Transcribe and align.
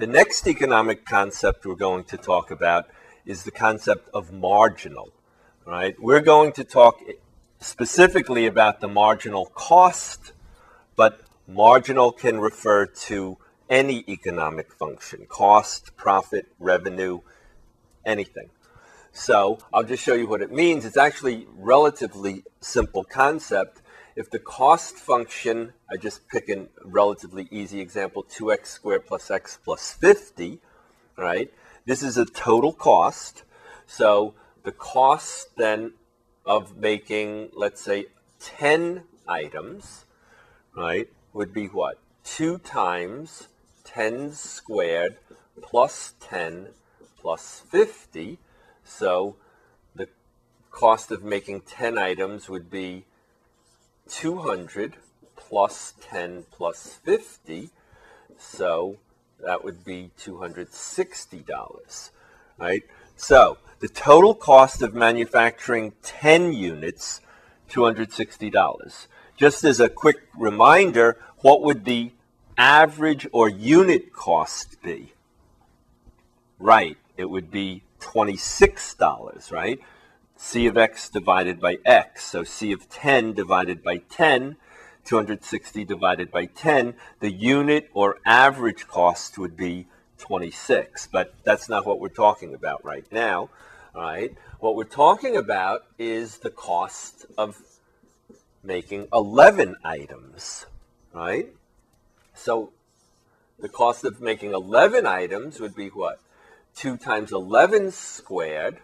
The 0.00 0.06
next 0.06 0.46
economic 0.46 1.04
concept 1.04 1.66
we're 1.66 1.74
going 1.74 2.04
to 2.04 2.16
talk 2.16 2.50
about 2.50 2.88
is 3.26 3.44
the 3.44 3.50
concept 3.50 4.08
of 4.14 4.32
marginal. 4.32 5.12
Right? 5.66 5.94
We're 6.00 6.22
going 6.22 6.52
to 6.52 6.64
talk 6.64 7.02
specifically 7.58 8.46
about 8.46 8.80
the 8.80 8.88
marginal 8.88 9.44
cost, 9.44 10.32
but 10.96 11.20
marginal 11.46 12.12
can 12.12 12.40
refer 12.40 12.86
to 12.86 13.36
any 13.68 14.02
economic 14.08 14.72
function 14.72 15.26
cost, 15.28 15.94
profit, 15.98 16.46
revenue, 16.58 17.20
anything. 18.06 18.48
So 19.12 19.58
I'll 19.70 19.84
just 19.84 20.02
show 20.02 20.14
you 20.14 20.26
what 20.26 20.40
it 20.40 20.50
means. 20.50 20.86
It's 20.86 20.96
actually 20.96 21.42
a 21.42 21.46
relatively 21.54 22.44
simple 22.62 23.04
concept. 23.04 23.79
If 24.20 24.28
the 24.28 24.38
cost 24.38 24.96
function, 24.96 25.72
I 25.90 25.96
just 25.96 26.28
pick 26.28 26.50
a 26.50 26.66
relatively 26.84 27.48
easy 27.50 27.80
example, 27.80 28.22
2x 28.22 28.66
squared 28.66 29.06
plus 29.06 29.30
x 29.30 29.58
plus 29.64 29.94
50, 29.94 30.58
right? 31.16 31.50
This 31.86 32.02
is 32.02 32.18
a 32.18 32.26
total 32.26 32.74
cost. 32.74 33.44
So 33.86 34.34
the 34.62 34.72
cost 34.72 35.56
then 35.56 35.94
of 36.44 36.76
making, 36.76 37.52
let's 37.56 37.80
say, 37.80 38.08
10 38.40 39.04
items, 39.26 40.04
right, 40.76 41.08
would 41.32 41.54
be 41.54 41.68
what? 41.68 41.98
2 42.24 42.58
times 42.58 43.48
10 43.84 44.34
squared 44.34 45.16
plus 45.62 46.12
10 46.20 46.66
plus 47.18 47.62
50. 47.70 48.36
So 48.84 49.36
the 49.94 50.08
cost 50.70 51.10
of 51.10 51.24
making 51.24 51.62
10 51.62 51.96
items 51.96 52.50
would 52.50 52.70
be 52.70 53.06
200 54.10 54.94
plus 55.36 55.94
10 56.00 56.44
plus 56.50 56.98
50. 57.04 57.70
So 58.38 58.96
that 59.44 59.64
would 59.64 59.84
be 59.84 60.10
$260, 60.18 62.10
right? 62.58 62.82
So 63.16 63.58
the 63.80 63.88
total 63.88 64.34
cost 64.34 64.82
of 64.82 64.94
manufacturing 64.94 65.92
10 66.02 66.52
units, 66.52 67.20
$260. 67.70 69.06
Just 69.36 69.64
as 69.64 69.80
a 69.80 69.88
quick 69.88 70.16
reminder, 70.36 71.16
what 71.38 71.62
would 71.62 71.84
the 71.84 72.12
average 72.58 73.26
or 73.32 73.48
unit 73.48 74.12
cost 74.12 74.82
be? 74.82 75.14
Right, 76.58 76.98
it 77.16 77.24
would 77.24 77.50
be 77.50 77.82
$26, 78.00 79.50
right? 79.50 79.80
C 80.42 80.66
of 80.66 80.78
x 80.78 81.10
divided 81.10 81.60
by 81.60 81.76
x. 81.84 82.24
So 82.24 82.44
C 82.44 82.72
of 82.72 82.88
10 82.88 83.34
divided 83.34 83.84
by 83.84 83.98
10, 83.98 84.56
260 85.04 85.84
divided 85.84 86.30
by 86.30 86.46
10, 86.46 86.94
the 87.20 87.30
unit 87.30 87.90
or 87.92 88.16
average 88.24 88.88
cost 88.88 89.36
would 89.36 89.54
be 89.54 89.86
26. 90.18 91.08
But 91.12 91.34
that's 91.44 91.68
not 91.68 91.84
what 91.86 92.00
we're 92.00 92.08
talking 92.08 92.54
about 92.54 92.82
right 92.82 93.04
now, 93.12 93.50
right? 93.94 94.34
What 94.60 94.76
we're 94.76 94.84
talking 94.84 95.36
about 95.36 95.82
is 95.98 96.38
the 96.38 96.50
cost 96.50 97.26
of 97.36 97.60
making 98.64 99.08
11 99.12 99.76
items, 99.84 100.64
right? 101.12 101.52
So 102.32 102.72
the 103.58 103.68
cost 103.68 104.04
of 104.04 104.22
making 104.22 104.54
11 104.54 105.06
items 105.06 105.60
would 105.60 105.74
be 105.74 105.88
what? 105.88 106.18
2 106.76 106.96
times 106.96 107.30
11 107.30 107.90
squared 107.90 108.78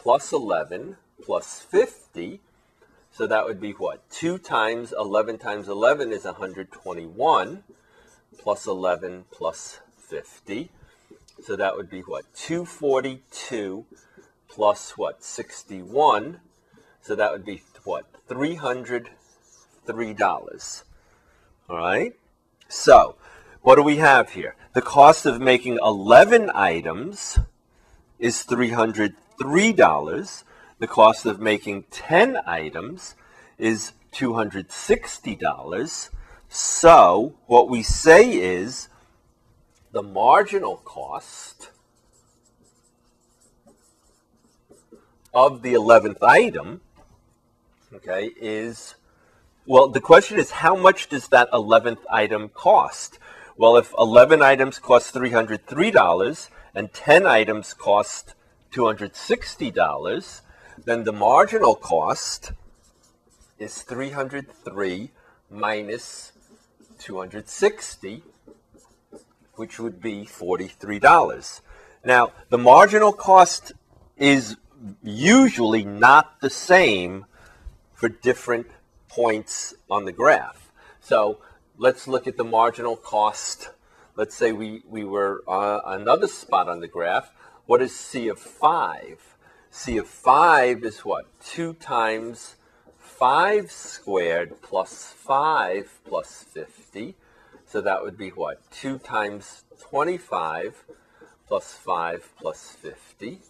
plus 0.00 0.32
11 0.32 0.96
plus 1.22 1.60
50. 1.60 2.40
So 3.12 3.26
that 3.26 3.44
would 3.44 3.60
be 3.60 3.72
what? 3.72 4.08
2 4.10 4.38
times 4.38 4.94
11 4.98 5.36
times 5.38 5.68
11 5.68 6.10
is 6.12 6.24
121 6.24 7.62
plus 8.38 8.66
11 8.66 9.26
plus 9.30 9.80
50. 9.98 10.70
So 11.42 11.54
that 11.56 11.76
would 11.76 11.90
be 11.90 12.00
what? 12.00 12.24
242 12.34 13.84
plus 14.48 14.96
what? 14.96 15.22
61. 15.22 16.40
So 17.02 17.14
that 17.14 17.32
would 17.32 17.44
be 17.44 17.62
what? 17.84 18.06
$303. 18.28 20.82
All 21.68 21.76
right? 21.76 22.14
So, 22.68 23.16
what 23.62 23.76
do 23.76 23.82
we 23.82 23.96
have 23.96 24.30
here? 24.30 24.54
The 24.74 24.80
cost 24.80 25.26
of 25.26 25.38
making 25.40 25.78
11 25.82 26.50
items 26.54 27.40
is 28.20 28.44
$303. 28.44 30.44
The 30.78 30.86
cost 30.86 31.26
of 31.26 31.40
making 31.40 31.84
10 31.90 32.38
items 32.46 33.16
is 33.58 33.92
$260. 34.12 36.10
So, 36.48 37.34
what 37.46 37.68
we 37.68 37.82
say 37.82 38.30
is 38.30 38.88
the 39.92 40.02
marginal 40.02 40.76
cost 40.76 41.70
of 45.32 45.62
the 45.62 45.74
11th 45.74 46.22
item, 46.22 46.80
okay, 47.94 48.30
is 48.40 48.96
well, 49.66 49.88
the 49.88 50.00
question 50.00 50.38
is 50.38 50.50
how 50.50 50.74
much 50.74 51.08
does 51.08 51.28
that 51.28 51.50
11th 51.52 52.00
item 52.10 52.48
cost? 52.48 53.18
Well, 53.56 53.76
if 53.76 53.92
11 53.96 54.42
items 54.42 54.78
cost 54.78 55.14
$303 55.14 56.48
and 56.74 56.92
10 56.92 57.26
items 57.26 57.74
cost 57.74 58.34
$260, 58.72 60.40
then 60.84 61.04
the 61.04 61.12
marginal 61.12 61.74
cost 61.74 62.52
is 63.58 63.82
303 63.82 65.10
minus 65.50 66.32
260, 66.98 68.22
which 69.54 69.78
would 69.78 70.00
be 70.00 70.24
$43. 70.24 71.60
Now, 72.04 72.32
the 72.48 72.58
marginal 72.58 73.12
cost 73.12 73.72
is 74.16 74.56
usually 75.02 75.84
not 75.84 76.40
the 76.40 76.50
same 76.50 77.26
for 77.92 78.08
different 78.08 78.66
points 79.08 79.74
on 79.90 80.04
the 80.04 80.12
graph. 80.12 80.70
So 81.00 81.38
let's 81.76 82.08
look 82.08 82.26
at 82.26 82.36
the 82.36 82.44
marginal 82.44 82.96
cost. 82.96 83.70
Let's 84.16 84.34
say 84.34 84.52
we, 84.52 84.82
we 84.88 85.04
were 85.04 85.42
uh, 85.46 85.80
another 85.86 86.26
spot 86.26 86.68
on 86.68 86.80
the 86.80 86.88
graph. 86.88 87.32
What 87.66 87.80
is 87.80 87.94
C 87.94 88.28
of 88.28 88.38
5? 88.38 89.36
C 89.70 89.98
of 89.98 90.08
5 90.08 90.84
is 90.84 91.04
what? 91.04 91.26
2 91.44 91.74
times 91.74 92.56
5 92.98 93.70
squared 93.70 94.60
plus 94.62 95.14
5 95.16 96.00
plus 96.04 96.44
50. 96.50 97.14
So 97.66 97.80
that 97.80 98.02
would 98.02 98.18
be 98.18 98.30
what? 98.30 98.68
2 98.72 98.98
times 98.98 99.64
25 99.80 100.84
plus 101.46 101.74
5 101.74 102.32
plus 102.40 102.76
50. 102.80 103.40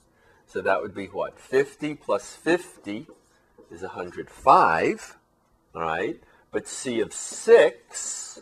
So 0.47 0.60
that 0.60 0.82
would 0.82 0.94
be 0.94 1.06
what? 1.06 1.38
50 1.38 1.94
plus 1.94 2.34
50 2.34 3.06
is 3.71 3.82
105 3.82 5.16
all 5.75 5.82
right? 5.82 6.21
But 6.50 6.66
C 6.66 7.00
of 7.00 7.12
6 7.12 8.41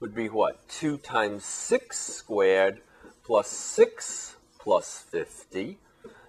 would 0.00 0.14
be 0.14 0.28
what? 0.28 0.68
2 0.68 0.98
times 0.98 1.44
6 1.44 1.98
squared 1.98 2.82
plus 3.24 3.48
6 3.48 4.36
plus 4.58 5.04
50. 5.10 5.78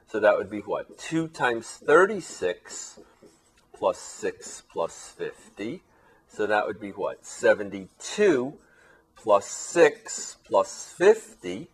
So 0.07 0.19
that 0.19 0.35
would 0.37 0.49
be 0.49 0.59
what? 0.59 0.97
2 0.97 1.27
times 1.27 1.67
36 1.67 2.99
plus 3.73 3.99
6 3.99 4.63
plus 4.71 5.13
50. 5.17 5.83
So 6.27 6.47
that 6.47 6.65
would 6.65 6.79
be 6.79 6.91
what? 6.91 7.25
72 7.25 8.53
plus 9.15 9.45
6 9.45 10.37
plus 10.45 10.93
50 10.97 11.67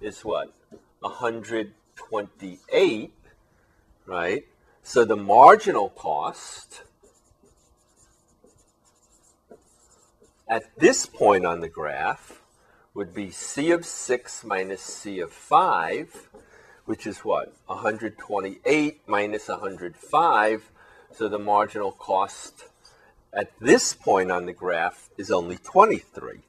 is 0.00 0.24
what? 0.24 0.52
128, 1.00 3.12
right? 4.06 4.44
So 4.82 5.04
the 5.04 5.16
marginal 5.16 5.90
cost 5.90 6.82
at 10.50 10.76
this 10.76 11.06
point 11.06 11.46
on 11.46 11.60
the 11.60 11.68
graph 11.68 12.42
would 12.92 13.14
be 13.14 13.30
C 13.30 13.70
of 13.70 13.86
6 13.86 14.44
minus 14.44 14.82
C 14.82 15.20
of 15.20 15.30
5, 15.30 16.28
which 16.86 17.06
is 17.06 17.20
what? 17.20 17.54
128 17.66 19.00
minus 19.06 19.46
105. 19.46 20.70
So 21.12 21.28
the 21.28 21.38
marginal 21.38 21.92
cost 21.92 22.64
at 23.32 23.52
this 23.60 23.94
point 23.94 24.32
on 24.32 24.46
the 24.46 24.52
graph 24.52 25.08
is 25.16 25.30
only 25.30 25.56
23. 25.56 26.40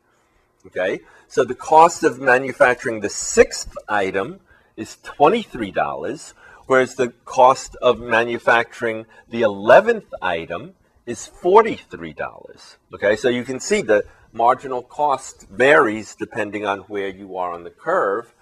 Okay, 0.65 1.01
so 1.27 1.44
the 1.44 1.56
cost 1.56 2.04
of 2.04 2.19
manufacturing 2.19 3.01
the 3.01 3.09
sixth 3.09 3.75
item 3.89 4.39
is 4.77 4.97
$23, 5.04 6.33
whereas 6.68 6.95
the 6.95 7.09
cost 7.25 7.75
of 7.81 8.00
manufacturing 8.00 9.06
the 9.27 9.42
11th 9.42 10.06
item 10.21 10.74
is 11.12 11.30
$43. 11.44 12.78
Okay, 12.94 13.16
so 13.18 13.28
you 13.28 13.44
can 13.44 13.60
see 13.60 13.81
the 13.81 14.06
marginal 14.31 14.81
cost 14.81 15.46
varies 15.50 16.16
depending 16.16 16.66
on 16.66 16.80
where 16.92 17.10
you 17.10 17.36
are 17.36 17.52
on 17.52 17.66
the 17.66 17.69
curve, 17.69 18.34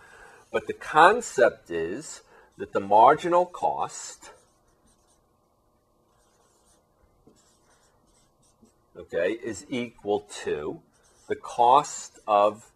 but 0.52 0.68
the 0.68 0.74
concept 0.74 1.72
is 1.72 2.22
that 2.60 2.72
the 2.72 2.80
marginal 2.80 3.48
cost 3.48 4.30
okay, 8.96 9.32
is 9.32 9.66
equal 9.70 10.28
to 10.44 10.80
the 11.28 11.36
cost 11.36 12.20
of 12.28 12.70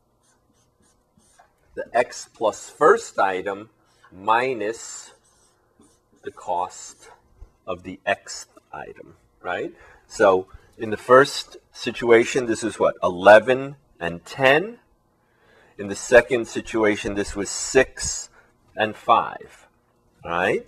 the 1.76 1.86
x 1.94 2.28
plus 2.34 2.68
first 2.68 3.20
item 3.20 3.70
minus 4.12 5.12
the 6.24 6.32
cost 6.32 7.10
of 7.68 7.84
the 7.84 8.00
x 8.06 8.48
item, 8.74 9.16
right? 9.44 9.74
So 10.08 10.48
in 10.78 10.90
the 10.90 10.98
first 10.98 11.58
situation, 11.72 12.46
this 12.46 12.64
is 12.64 12.80
what, 12.80 12.96
11 13.04 13.76
and 14.00 14.26
10. 14.26 14.80
In 15.78 15.88
the 15.88 15.96
second 15.96 16.48
situation, 16.48 17.16
this 17.16 17.36
was 17.36 17.50
6 17.50 18.30
and 18.76 18.96
5, 18.96 19.68
right? 20.24 20.68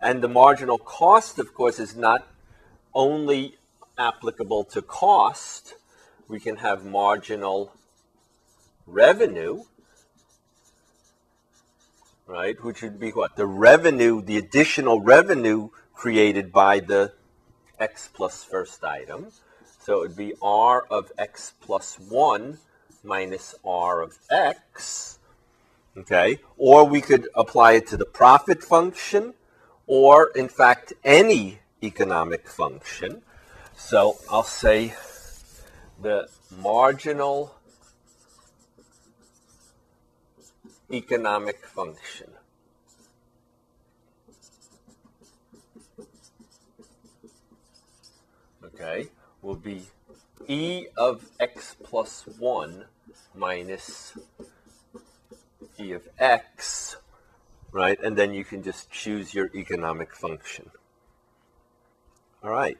And 0.00 0.22
the 0.22 0.28
marginal 0.28 0.78
cost, 0.78 1.38
of 1.38 1.54
course, 1.54 1.78
is 1.78 1.96
not 1.96 2.26
only 2.94 3.56
applicable 3.98 4.64
to 4.64 4.82
cost. 4.82 5.74
We 6.28 6.40
can 6.40 6.56
have 6.56 6.84
marginal 6.84 7.72
revenue, 8.86 9.64
right? 12.26 12.62
Which 12.62 12.82
would 12.82 13.00
be 13.00 13.10
what? 13.10 13.36
The 13.36 13.46
revenue, 13.46 14.22
the 14.22 14.36
additional 14.36 15.00
revenue 15.00 15.70
created 15.94 16.52
by 16.52 16.80
the 16.80 17.12
x 17.88 18.08
plus 18.16 18.36
first 18.52 18.82
item. 18.84 19.20
So 19.84 19.90
it 19.96 20.00
would 20.00 20.16
be 20.16 20.32
r 20.42 20.76
of 20.90 21.12
x 21.18 21.52
plus 21.60 21.98
1 21.98 22.58
minus 23.02 23.54
r 23.64 24.02
of 24.06 24.12
x. 24.30 25.18
Okay? 25.96 26.38
Or 26.56 26.78
we 26.94 27.00
could 27.00 27.28
apply 27.34 27.70
it 27.78 27.86
to 27.88 27.96
the 27.96 28.10
profit 28.20 28.60
function, 28.62 29.34
or 29.86 30.30
in 30.34 30.48
fact, 30.48 30.94
any 31.04 31.58
economic 31.82 32.48
function. 32.48 33.22
So 33.76 34.16
I'll 34.30 34.50
say 34.64 34.94
the 36.00 36.28
marginal 36.62 37.54
economic 40.90 41.58
function. 41.78 42.30
Okay, 48.84 49.08
will 49.40 49.54
be 49.54 49.86
e 50.46 50.88
of 50.98 51.30
x 51.40 51.74
plus 51.82 52.24
1 52.38 52.84
minus 53.34 54.18
e 55.80 55.92
of 55.92 56.06
x, 56.18 56.96
right? 57.72 57.98
And 58.02 58.14
then 58.14 58.34
you 58.34 58.44
can 58.44 58.62
just 58.62 58.90
choose 58.90 59.32
your 59.32 59.48
economic 59.54 60.14
function. 60.14 60.70
All 62.42 62.50
right. 62.50 62.76